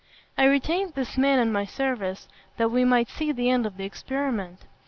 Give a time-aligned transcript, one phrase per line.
[0.35, 3.85] I retained this man in my service, that we might see the end of the
[3.85, 4.65] experiment.